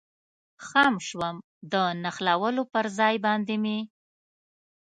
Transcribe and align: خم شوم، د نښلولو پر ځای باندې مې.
خم 0.67 0.93
شوم، 1.07 1.35
د 1.71 1.73
نښلولو 2.03 2.63
پر 2.73 2.85
ځای 2.97 3.15
باندې 3.25 3.55
مې. 3.63 3.77